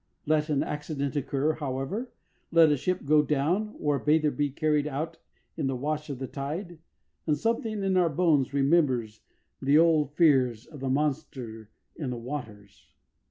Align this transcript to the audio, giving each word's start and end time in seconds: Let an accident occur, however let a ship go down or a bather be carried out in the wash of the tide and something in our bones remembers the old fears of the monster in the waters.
Let 0.25 0.49
an 0.49 0.63
accident 0.63 1.15
occur, 1.15 1.53
however 1.53 2.09
let 2.51 2.71
a 2.71 2.75
ship 2.75 3.05
go 3.05 3.21
down 3.21 3.75
or 3.79 3.97
a 3.97 4.03
bather 4.03 4.31
be 4.31 4.49
carried 4.49 4.87
out 4.87 5.17
in 5.55 5.67
the 5.67 5.75
wash 5.75 6.09
of 6.09 6.17
the 6.17 6.25
tide 6.25 6.79
and 7.27 7.37
something 7.37 7.83
in 7.83 7.95
our 7.95 8.09
bones 8.09 8.51
remembers 8.51 9.21
the 9.61 9.77
old 9.77 10.15
fears 10.15 10.65
of 10.65 10.79
the 10.79 10.89
monster 10.89 11.69
in 11.95 12.09
the 12.09 12.17
waters. 12.17 12.87